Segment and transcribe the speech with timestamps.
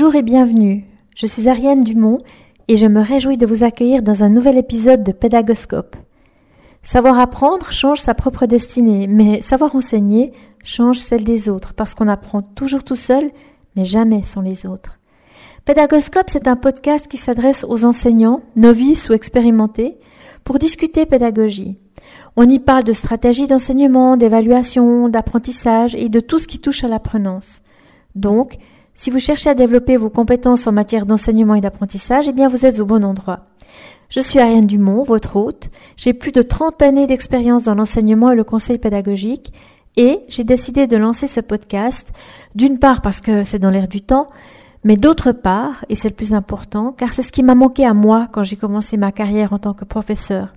[0.00, 0.84] Bonjour et bienvenue.
[1.16, 2.20] Je suis Ariane Dumont
[2.68, 5.96] et je me réjouis de vous accueillir dans un nouvel épisode de Pédagoscope.
[6.84, 12.06] Savoir apprendre change sa propre destinée, mais savoir enseigner change celle des autres parce qu'on
[12.06, 13.32] apprend toujours tout seul,
[13.74, 15.00] mais jamais sans les autres.
[15.64, 19.98] Pédagoscope, c'est un podcast qui s'adresse aux enseignants, novices ou expérimentés,
[20.44, 21.76] pour discuter pédagogie.
[22.36, 26.88] On y parle de stratégie d'enseignement, d'évaluation, d'apprentissage et de tout ce qui touche à
[26.88, 27.62] l'apprenance.
[28.14, 28.58] Donc,
[28.98, 32.66] si vous cherchez à développer vos compétences en matière d'enseignement et d'apprentissage, eh bien vous
[32.66, 33.46] êtes au bon endroit.
[34.08, 35.70] Je suis Ariane Dumont, votre hôte.
[35.96, 39.52] J'ai plus de 30 années d'expérience dans l'enseignement et le conseil pédagogique
[39.96, 42.08] et j'ai décidé de lancer ce podcast,
[42.56, 44.30] d'une part parce que c'est dans l'air du temps,
[44.82, 47.94] mais d'autre part, et c'est le plus important, car c'est ce qui m'a manqué à
[47.94, 50.54] moi quand j'ai commencé ma carrière en tant que professeur.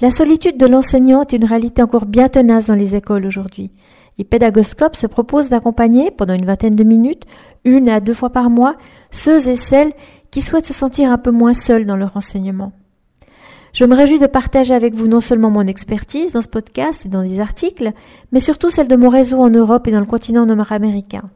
[0.00, 3.70] La solitude de l'enseignant est une réalité encore bien tenace dans les écoles aujourd'hui.
[4.18, 7.24] Et Pédagoscope se propose d'accompagner pendant une vingtaine de minutes,
[7.64, 8.76] une à deux fois par mois,
[9.10, 9.92] ceux et celles
[10.30, 12.72] qui souhaitent se sentir un peu moins seuls dans leur enseignement.
[13.72, 17.08] Je me réjouis de partager avec vous non seulement mon expertise dans ce podcast et
[17.08, 17.92] dans des articles,
[18.30, 21.30] mais surtout celle de mon réseau en Europe et dans le continent nord-américain.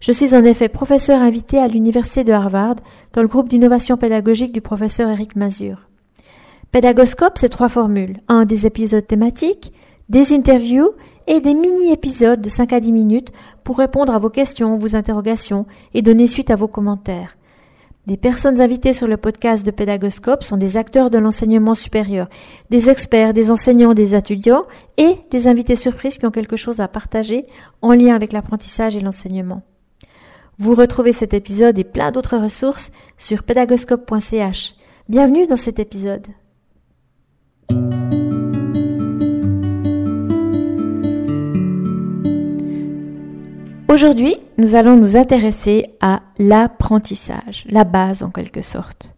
[0.00, 2.76] Je suis en effet professeur invité à l'Université de Harvard
[3.12, 5.88] dans le groupe d'innovation pédagogique du professeur Eric Mazur.
[6.72, 8.20] Pédagoscope, c'est trois formules.
[8.28, 9.72] Un, des épisodes thématiques,
[10.08, 10.90] des interviews
[11.26, 15.66] et des mini-épisodes de 5 à 10 minutes pour répondre à vos questions, vos interrogations
[15.94, 17.36] et donner suite à vos commentaires.
[18.06, 22.28] Des personnes invitées sur le podcast de Pédagoscope sont des acteurs de l'enseignement supérieur,
[22.68, 24.66] des experts, des enseignants, des étudiants
[24.98, 27.46] et des invités surprises qui ont quelque chose à partager
[27.80, 29.62] en lien avec l'apprentissage et l'enseignement.
[30.58, 34.74] Vous retrouvez cet épisode et plein d'autres ressources sur pédagoscope.ch.
[35.08, 36.26] Bienvenue dans cet épisode.
[43.94, 49.14] Aujourd'hui, nous allons nous intéresser à l'apprentissage, la base en quelque sorte.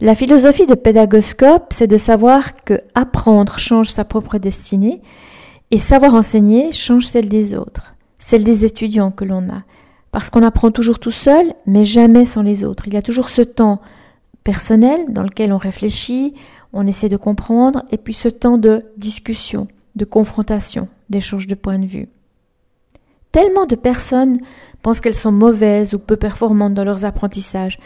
[0.00, 5.02] La philosophie de pédagoscope, c'est de savoir que apprendre change sa propre destinée
[5.70, 9.62] et savoir enseigner change celle des autres, celle des étudiants que l'on a.
[10.10, 12.88] Parce qu'on apprend toujours tout seul, mais jamais sans les autres.
[12.88, 13.80] Il y a toujours ce temps
[14.42, 16.34] personnel dans lequel on réfléchit,
[16.72, 21.78] on essaie de comprendre, et puis ce temps de discussion, de confrontation, d'échange de points
[21.78, 22.08] de vue.
[23.32, 24.38] Tellement de personnes
[24.82, 27.78] pensent qu'elles sont mauvaises ou peu performantes dans leurs apprentissages,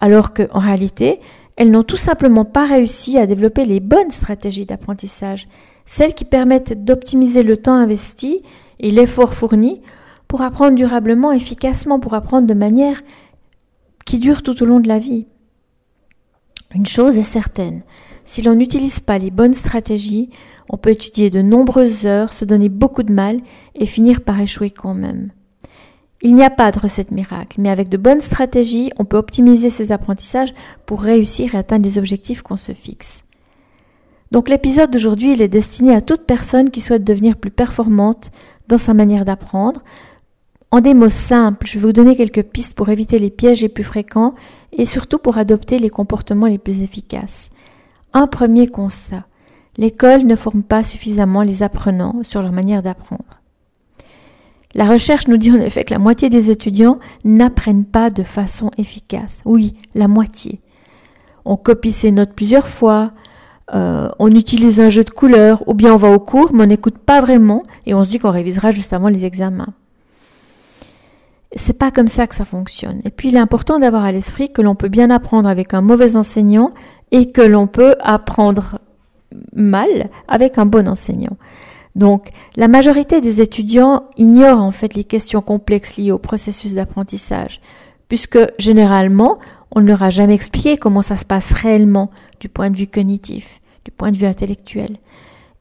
[0.00, 1.18] alors qu'en réalité,
[1.56, 5.48] elles n'ont tout simplement pas réussi à développer les bonnes stratégies d'apprentissage,
[5.84, 8.42] celles qui permettent d'optimiser le temps investi
[8.78, 9.82] et l'effort fourni
[10.28, 13.02] pour apprendre durablement, efficacement, pour apprendre de manière
[14.06, 15.26] qui dure tout au long de la vie.
[16.74, 17.82] Une chose est certaine,
[18.24, 20.30] si l'on n'utilise pas les bonnes stratégies,
[20.68, 23.40] on peut étudier de nombreuses heures, se donner beaucoup de mal
[23.74, 25.32] et finir par échouer quand même.
[26.22, 29.70] Il n'y a pas de recette miracle, mais avec de bonnes stratégies, on peut optimiser
[29.70, 30.54] ses apprentissages
[30.84, 33.24] pour réussir et atteindre les objectifs qu'on se fixe.
[34.30, 38.30] Donc l'épisode d'aujourd'hui, est destiné à toute personne qui souhaite devenir plus performante
[38.68, 39.82] dans sa manière d'apprendre.
[40.70, 43.68] En des mots simples, je vais vous donner quelques pistes pour éviter les pièges les
[43.68, 44.34] plus fréquents
[44.72, 47.50] et surtout pour adopter les comportements les plus efficaces.
[48.12, 49.24] Un premier constat.
[49.76, 53.40] L'école ne forme pas suffisamment les apprenants sur leur manière d'apprendre.
[54.74, 58.70] La recherche nous dit en effet que la moitié des étudiants n'apprennent pas de façon
[58.78, 59.40] efficace.
[59.44, 60.60] Oui, la moitié.
[61.44, 63.12] On copie ses notes plusieurs fois,
[63.74, 66.66] euh, on utilise un jeu de couleurs, ou bien on va au cours, mais on
[66.66, 69.74] n'écoute pas vraiment, et on se dit qu'on révisera juste avant les examens.
[71.56, 73.00] C'est pas comme ça que ça fonctionne.
[73.04, 75.80] Et puis il est important d'avoir à l'esprit que l'on peut bien apprendre avec un
[75.80, 76.72] mauvais enseignant
[77.12, 78.78] et que l'on peut apprendre
[79.54, 81.36] mal avec un bon enseignant.
[81.96, 87.60] Donc, la majorité des étudiants ignorent en fait les questions complexes liées au processus d'apprentissage,
[88.08, 89.38] puisque généralement,
[89.72, 92.86] on ne leur a jamais expliqué comment ça se passe réellement du point de vue
[92.86, 94.98] cognitif, du point de vue intellectuel.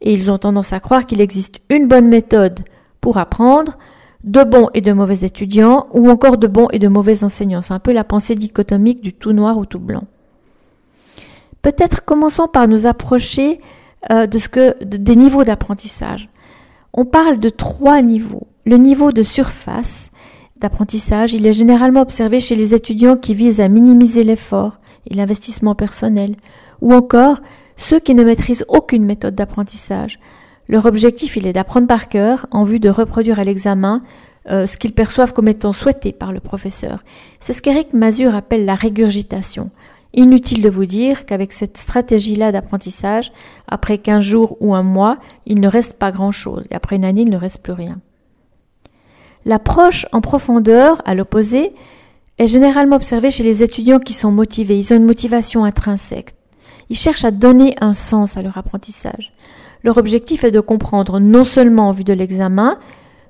[0.02, 2.62] Et ils ont tendance à croire qu'il existe une bonne méthode
[3.02, 3.78] pour apprendre,
[4.24, 7.62] de bons et de mauvais étudiants, ou encore de bons et de mauvais enseignants.
[7.62, 10.04] C'est un peu la pensée dichotomique du tout noir ou tout blanc.
[11.62, 13.60] Peut-être commençons par nous approcher
[14.12, 16.30] euh, de ce que des niveaux d'apprentissage.
[16.94, 18.48] On parle de trois niveaux.
[18.66, 20.12] Le niveau de surface
[20.58, 25.76] d'apprentissage, il est généralement observé chez les étudiants qui visent à minimiser l'effort et l'investissement
[25.76, 26.36] personnel,
[26.82, 27.40] ou encore
[27.78, 30.20] ceux qui ne maîtrisent aucune méthode d'apprentissage.
[30.68, 34.04] Leur objectif, il est d'apprendre par cœur en vue de reproduire à l'examen
[34.50, 37.04] euh, ce qu'ils perçoivent comme étant souhaité par le professeur.
[37.40, 39.72] C'est ce qu'Éric Mazur appelle la régurgitation.
[40.14, 43.32] Inutile de vous dire qu'avec cette stratégie-là d'apprentissage,
[43.68, 47.22] après 15 jours ou un mois, il ne reste pas grand-chose, et après une année,
[47.22, 48.00] il ne reste plus rien.
[49.46, 51.74] L'approche en profondeur, à l'opposé,
[52.40, 54.80] est généralement observé chez les étudiants qui sont motivés.
[54.80, 56.36] Ils ont une motivation intrinsèque.
[56.90, 59.34] Ils cherchent à donner un sens à leur apprentissage.
[59.84, 62.80] Leur objectif est de comprendre non seulement en vue de l'examen,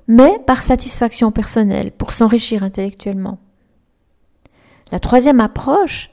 [0.08, 3.38] mais par satisfaction personnelle, pour s'enrichir intellectuellement.
[4.90, 6.10] La troisième approche,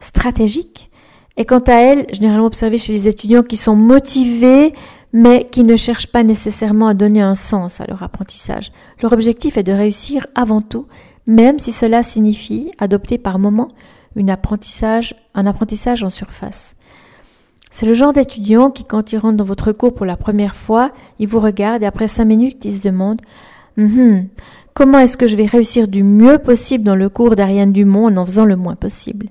[0.00, 0.90] stratégique,
[1.36, 4.72] est quant à elle généralement observée chez les étudiants qui sont motivés,
[5.12, 8.72] mais qui ne cherchent pas nécessairement à donner un sens à leur apprentissage.
[9.02, 10.86] Leur objectif est de réussir avant tout,
[11.26, 13.68] même si cela signifie adopter par moment
[14.16, 16.76] un apprentissage en surface.
[17.70, 20.90] C'est le genre d'étudiant qui, quand il rentre dans votre cours pour la première fois,
[21.20, 23.20] il vous regarde et après cinq minutes, il se demande
[23.78, 24.26] hum,
[24.74, 28.16] comment est-ce que je vais réussir du mieux possible dans le cours d'Ariane Dumont en
[28.16, 29.28] en faisant le moins possible?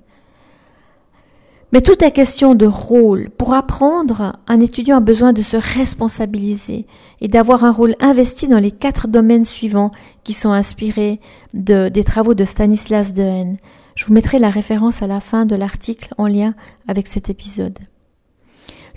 [1.71, 3.30] Mais tout est question de rôle.
[3.30, 6.88] Pour apprendre, un étudiant a besoin de se responsabiliser
[7.21, 9.92] et d'avoir un rôle investi dans les quatre domaines suivants
[10.24, 11.19] qui sont inspirés
[11.54, 13.57] de, des travaux de Stanislas Dehaene.
[13.94, 16.56] Je vous mettrai la référence à la fin de l'article en lien
[16.88, 17.77] avec cet épisode.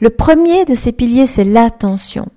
[0.01, 2.29] Le premier de ces piliers, c'est l'attention.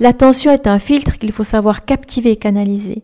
[0.00, 3.02] L'attention est un filtre qu'il faut savoir captiver et canaliser.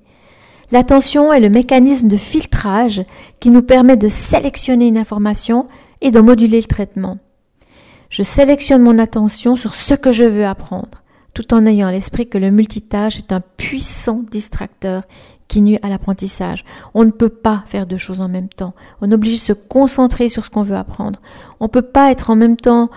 [0.70, 3.02] L'attention est le mécanisme de filtrage
[3.38, 5.68] qui nous permet de sélectionner une information
[6.04, 7.18] et de moduler le traitement.
[8.10, 11.02] Je sélectionne mon attention sur ce que je veux apprendre,
[11.32, 15.02] tout en ayant à l'esprit que le multitâche est un puissant distracteur
[15.48, 16.64] qui nuit à l'apprentissage.
[16.92, 18.74] On ne peut pas faire deux choses en même temps.
[19.00, 21.20] On est obligé de se concentrer sur ce qu'on veut apprendre.
[21.58, 22.90] On ne peut pas être en même temps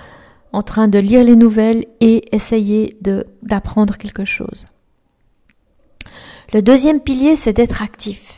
[0.54, 2.98] en train de lire les nouvelles et essayer
[3.42, 4.65] d'apprendre quelque chose.
[6.54, 8.37] Le deuxième pilier, c'est d'être actif.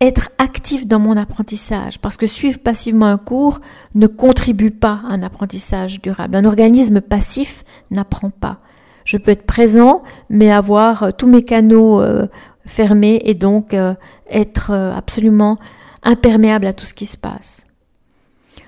[0.00, 3.58] Être actif dans mon apprentissage, parce que suivre passivement un cours
[3.96, 6.36] ne contribue pas à un apprentissage durable.
[6.36, 8.60] Un organisme passif n'apprend pas.
[9.04, 12.26] Je peux être présent, mais avoir euh, tous mes canaux euh,
[12.66, 13.94] fermés et donc euh,
[14.30, 15.56] être absolument
[16.02, 17.66] imperméable à tout ce qui se passe.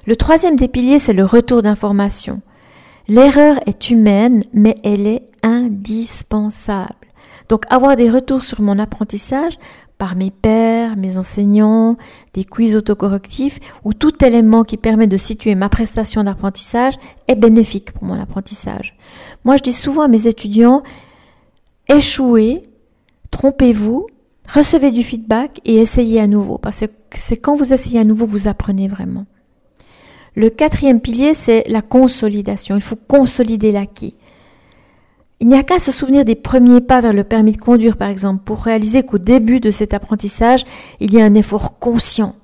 [0.06, 2.40] Le troisième des piliers, c'est le retour d'information.
[3.06, 6.94] L'erreur est humaine, mais elle est indispensable.
[7.50, 9.58] Donc avoir des retours sur mon apprentissage
[10.00, 11.94] par mes pairs, mes enseignants,
[12.32, 16.94] des quiz autocorrectifs ou tout élément qui permet de situer ma prestation d'apprentissage
[17.28, 18.96] est bénéfique pour mon apprentissage.
[19.44, 20.82] Moi, je dis souvent à mes étudiants,
[21.86, 22.62] échouez,
[23.30, 24.06] trompez-vous,
[24.48, 28.24] recevez du feedback et essayez à nouveau parce que c'est quand vous essayez à nouveau
[28.24, 29.26] que vous apprenez vraiment.
[30.34, 32.74] Le quatrième pilier, c'est la consolidation.
[32.74, 34.14] Il faut consolider l'acquis.
[35.40, 38.10] Il n'y a qu'à se souvenir des premiers pas vers le permis de conduire, par
[38.10, 40.64] exemple, pour réaliser qu'au début de cet apprentissage,
[41.00, 42.34] il y a un effort conscient.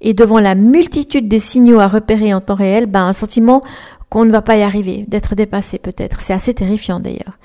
[0.00, 3.62] Et devant la multitude des signaux à repérer en temps réel, ben, un sentiment
[4.08, 6.20] qu'on ne va pas y arriver, d'être dépassé peut-être.
[6.20, 7.38] C'est assez terrifiant d'ailleurs.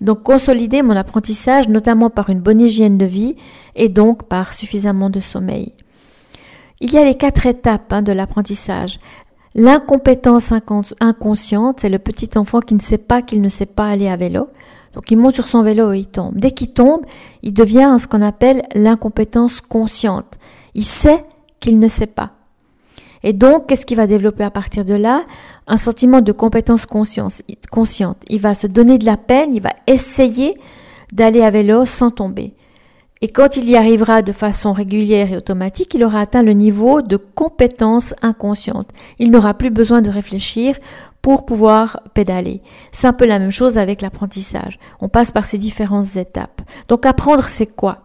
[0.00, 3.36] Donc consolider mon apprentissage, notamment par une bonne hygiène de vie
[3.76, 5.74] et donc par suffisamment de sommeil.
[6.80, 8.98] Il y a les quatre étapes hein, de l'apprentissage.
[9.54, 10.52] L'incompétence
[11.00, 14.16] inconsciente, c'est le petit enfant qui ne sait pas qu'il ne sait pas aller à
[14.16, 14.48] vélo.
[14.94, 16.36] Donc il monte sur son vélo et il tombe.
[16.36, 17.04] Dès qu'il tombe,
[17.42, 20.38] il devient ce qu'on appelle l'incompétence consciente.
[20.74, 21.24] Il sait
[21.58, 22.32] qu'il ne sait pas.
[23.22, 25.24] Et donc, qu'est-ce qu'il va développer à partir de là?
[25.66, 27.42] Un sentiment de compétence consciente.
[28.28, 30.54] Il va se donner de la peine, il va essayer
[31.12, 32.54] d'aller à vélo sans tomber.
[33.22, 37.02] Et quand il y arrivera de façon régulière et automatique, il aura atteint le niveau
[37.02, 38.88] de compétence inconsciente.
[39.18, 40.76] Il n'aura plus besoin de réfléchir
[41.20, 42.62] pour pouvoir pédaler.
[42.92, 44.78] C'est un peu la même chose avec l'apprentissage.
[45.00, 46.62] On passe par ces différentes étapes.
[46.88, 48.04] Donc apprendre, c'est quoi?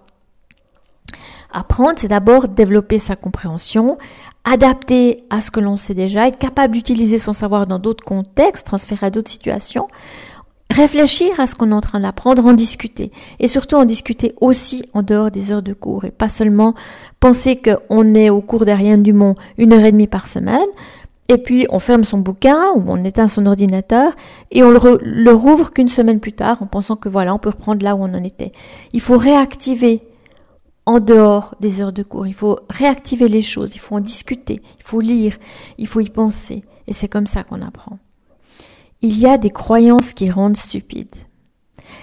[1.53, 3.97] Apprendre, c'est d'abord développer sa compréhension,
[4.43, 8.65] adapter à ce que l'on sait déjà, être capable d'utiliser son savoir dans d'autres contextes,
[8.65, 9.87] transférer à d'autres situations
[10.69, 13.11] réfléchir à ce qu'on est en train d'apprendre, en discuter.
[13.39, 16.05] Et surtout en discuter aussi en dehors des heures de cours.
[16.05, 16.73] Et pas seulement
[17.19, 20.67] penser qu'on est au cours d'Ariane Dumont une heure et demie par semaine,
[21.27, 24.13] et puis on ferme son bouquin ou on éteint son ordinateur
[24.51, 27.49] et on le, le rouvre qu'une semaine plus tard en pensant que voilà, on peut
[27.49, 28.51] reprendre là où on en était.
[28.93, 30.03] Il faut réactiver
[30.85, 32.27] en dehors des heures de cours.
[32.27, 35.37] Il faut réactiver les choses, il faut en discuter, il faut lire,
[35.79, 36.63] il faut y penser.
[36.87, 37.97] Et c'est comme ça qu'on apprend
[39.05, 41.15] il y a des croyances qui rendent stupides.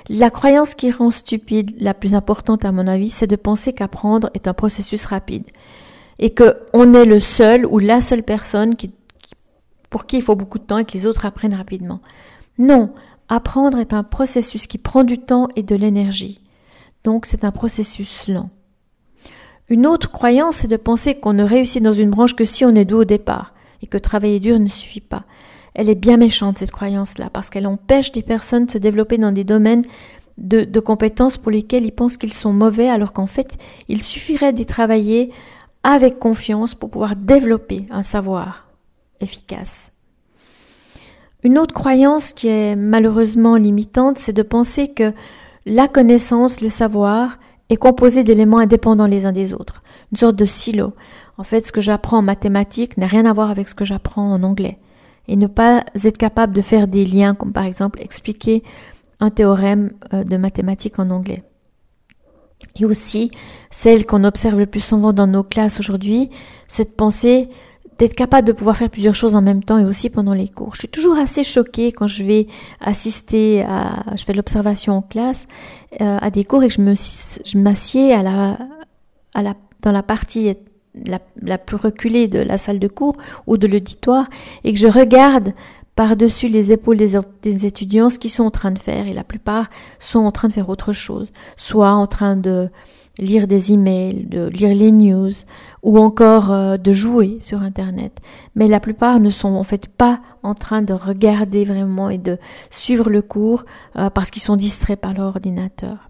[0.09, 4.31] La croyance qui rend stupide, la plus importante à mon avis, c'est de penser qu'apprendre
[4.35, 5.47] est un processus rapide
[6.21, 8.77] et que on est le seul ou la seule personne
[9.91, 12.01] pour qui il faut beaucoup de temps et que les autres apprennent rapidement.
[12.57, 12.93] Non,
[13.29, 16.41] apprendre est un processus qui prend du temps et de l'énergie.
[17.03, 18.51] Donc c'est un processus lent.
[19.69, 22.77] Une autre croyance, c'est de penser qu'on ne réussit dans une branche que si on
[22.77, 25.25] est doux au départ et que travailler dur ne suffit pas.
[25.75, 29.33] Elle est bien méchante, cette croyance-là, parce qu'elle empêche des personnes de se développer dans
[29.33, 29.85] des domaines
[30.39, 33.57] de, compétences pour lesquels ils pensent qu'ils sont mauvais, alors qu'en fait,
[33.89, 35.31] il suffirait d'y travailler
[35.83, 38.67] avec confiance pour pouvoir développer un savoir
[39.21, 39.93] efficace.
[41.43, 45.13] Une autre croyance qui est malheureusement limitante, c'est de penser que
[45.67, 47.39] la connaissance, le savoir,
[47.69, 50.93] est composé d'éléments indépendants les uns des autres, une sorte de silo.
[51.39, 54.33] En fait, ce que j'apprends en mathématiques n'a rien à voir avec ce que j'apprends
[54.33, 54.79] en anglais.
[55.29, 58.63] Et ne pas être capable de faire des liens, comme par exemple expliquer
[59.21, 61.43] un théorème euh, de mathématiques en anglais.
[62.81, 63.31] Et aussi,
[63.71, 66.31] celle qu'on observe le plus souvent dans nos classes aujourd'hui,
[66.69, 67.49] cette pensée
[67.99, 70.75] d'être capable de pouvoir faire plusieurs choses en même temps et aussi pendant les cours.
[70.75, 72.47] Je suis toujours assez choquée quand je vais
[72.81, 75.47] assister à, je fais l'observation en classe,
[76.01, 78.59] euh, à des cours et que je me, je m'assieds à la,
[79.35, 80.49] à la, dans la partie
[80.95, 84.27] la, la, plus reculée de la salle de cours ou de l'auditoire
[84.65, 85.53] et que je regarde
[85.95, 89.69] par-dessus les épaules des, étudiants ce qu'ils sont en train de faire et la plupart
[89.99, 92.71] sont en train de faire autre chose, soit en train de
[93.19, 95.33] lire des emails, de lire les news
[95.83, 98.21] ou encore euh, de jouer sur internet.
[98.55, 102.39] Mais la plupart ne sont en fait pas en train de regarder vraiment et de
[102.71, 103.65] suivre le cours
[103.97, 106.09] euh, parce qu'ils sont distraits par leur ordinateur.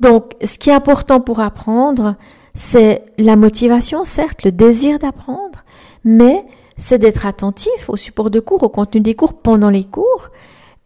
[0.00, 2.16] Donc, ce qui est important pour apprendre,
[2.56, 5.64] c'est la motivation, certes, le désir d'apprendre,
[6.04, 6.42] mais
[6.78, 10.30] c'est d'être attentif au support de cours, au contenu des cours pendant les cours,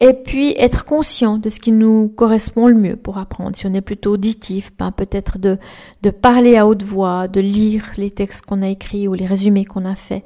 [0.00, 3.54] et puis être conscient de ce qui nous correspond le mieux pour apprendre.
[3.54, 5.58] Si on est plutôt auditif, ben peut-être de,
[6.02, 9.64] de parler à haute voix, de lire les textes qu'on a écrits ou les résumés
[9.64, 10.24] qu'on a faits.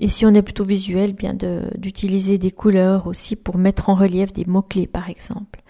[0.00, 1.34] Et si on est plutôt visuel, bien
[1.76, 5.62] d'utiliser des couleurs aussi pour mettre en relief des mots-clés, par exemple.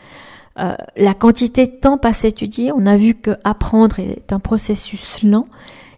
[0.59, 4.39] Euh, la quantité de temps passé à étudier, on a vu que apprendre est un
[4.39, 5.47] processus lent,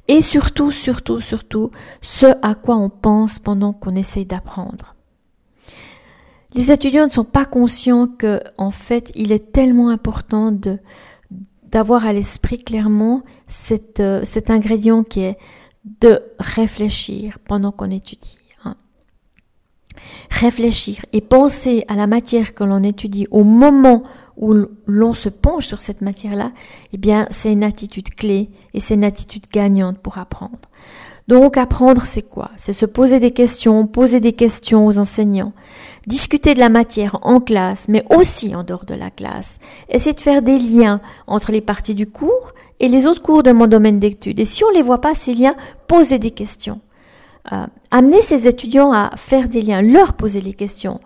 [0.08, 1.70] et surtout, surtout, surtout,
[2.00, 4.94] ce à quoi on pense pendant qu'on essaye d'apprendre.
[6.54, 10.78] Les étudiants ne sont pas conscients que, en fait, il est tellement important de
[11.64, 15.36] d'avoir à l'esprit clairement cet, euh, cet ingrédient qui est
[16.00, 18.38] de réfléchir pendant qu'on étudie.
[18.64, 18.76] Hein.
[20.30, 24.04] Réfléchir et penser à la matière que l'on étudie au moment
[24.36, 24.54] où
[24.86, 26.52] l'on se penche sur cette matière-là,
[26.92, 30.58] eh bien, c'est une attitude clé et c'est une attitude gagnante pour apprendre.
[31.28, 32.50] Donc, apprendre, c'est quoi?
[32.56, 35.52] C'est se poser des questions, poser des questions aux enseignants,
[36.06, 40.20] discuter de la matière en classe, mais aussi en dehors de la classe, essayer de
[40.20, 43.98] faire des liens entre les parties du cours et les autres cours de mon domaine
[43.98, 44.38] d'études.
[44.38, 45.56] Et si on ne les voit pas, ces liens,
[45.88, 46.80] poser des questions.
[47.52, 51.00] Euh, amener ces étudiants à faire des liens, leur poser les questions.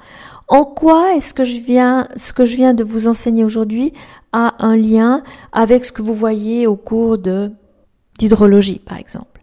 [0.50, 3.92] En quoi est-ce que je viens, ce que je viens de vous enseigner aujourd'hui
[4.32, 7.52] a un lien avec ce que vous voyez au cours de
[8.18, 9.42] d'hydrologie, par exemple?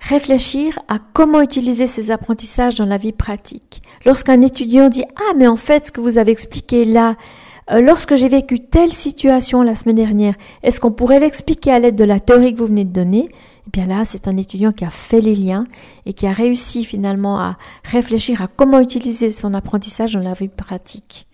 [0.00, 3.82] Réfléchir à comment utiliser ces apprentissages dans la vie pratique.
[4.06, 7.16] Lorsqu'un étudiant dit ah mais en fait ce que vous avez expliqué là,
[7.70, 11.96] euh, lorsque j'ai vécu telle situation la semaine dernière, est-ce qu'on pourrait l'expliquer à l'aide
[11.96, 13.28] de la théorie que vous venez de donner?
[13.66, 15.66] Eh bien là, c'est un étudiant qui a fait les liens
[16.06, 20.48] et qui a réussi finalement à réfléchir à comment utiliser son apprentissage dans la vie
[20.48, 21.26] pratique.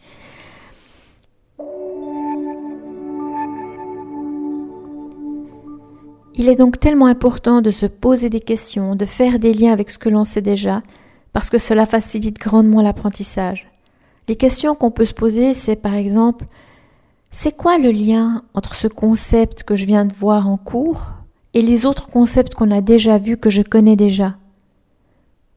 [6.36, 9.88] Il est donc tellement important de se poser des questions, de faire des liens avec
[9.88, 10.82] ce que l'on sait déjà,
[11.32, 13.73] parce que cela facilite grandement l'apprentissage.
[14.28, 16.46] Les questions qu'on peut se poser, c'est par exemple,
[17.30, 21.10] c'est quoi le lien entre ce concept que je viens de voir en cours
[21.52, 24.36] et les autres concepts qu'on a déjà vus, que je connais déjà?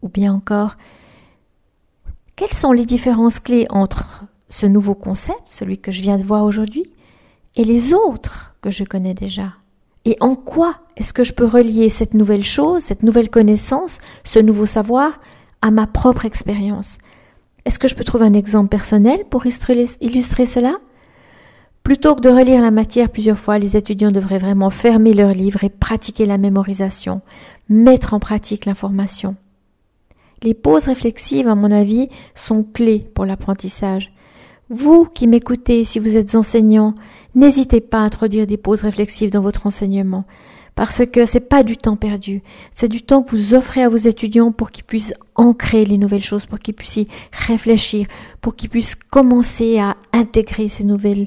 [0.01, 0.75] Ou bien encore,
[2.35, 6.43] quelles sont les différences clés entre ce nouveau concept, celui que je viens de voir
[6.43, 6.83] aujourd'hui,
[7.55, 9.53] et les autres que je connais déjà?
[10.05, 14.39] Et en quoi est-ce que je peux relier cette nouvelle chose, cette nouvelle connaissance, ce
[14.39, 15.19] nouveau savoir
[15.61, 16.97] à ma propre expérience?
[17.67, 20.77] Est-ce que je peux trouver un exemple personnel pour illustrer cela?
[21.83, 25.65] Plutôt que de relire la matière plusieurs fois, les étudiants devraient vraiment fermer leurs livres
[25.65, 27.19] et pratiquer la mémorisation,
[27.67, 29.35] mettre en pratique l'information.
[30.43, 34.13] Les pauses réflexives, à mon avis, sont clés pour l'apprentissage.
[34.69, 36.95] Vous qui m'écoutez, si vous êtes enseignant,
[37.35, 40.23] n'hésitez pas à introduire des pauses réflexives dans votre enseignement,
[40.77, 43.97] parce que c'est pas du temps perdu, c'est du temps que vous offrez à vos
[43.97, 48.05] étudiants pour qu'ils puissent ancrer les nouvelles choses, pour qu'ils puissent y réfléchir,
[48.41, 51.25] pour qu'ils puissent commencer à intégrer ces nouvelles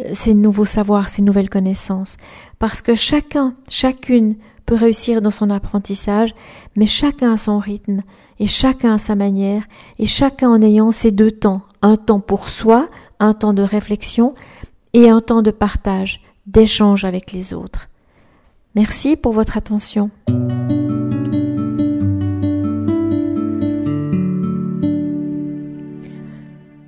[0.00, 2.18] euh, ces nouveaux savoirs, ces nouvelles connaissances.
[2.58, 6.34] Parce que chacun, chacune peut réussir dans son apprentissage,
[6.76, 8.02] mais chacun a son rythme,
[8.40, 9.62] et chacun a sa manière,
[9.98, 11.62] et chacun en ayant ses deux temps.
[11.80, 12.86] Un temps pour soi,
[13.20, 14.34] un temps de réflexion,
[14.92, 17.88] et un temps de partage, d'échange avec les autres.
[18.74, 20.10] Merci pour votre attention.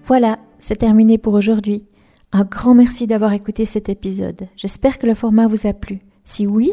[0.04, 1.86] Voilà, c'est terminé pour aujourd'hui.
[2.32, 4.48] Un grand merci d'avoir écouté cet épisode.
[4.56, 6.00] J'espère que le format vous a plu.
[6.24, 6.72] Si oui,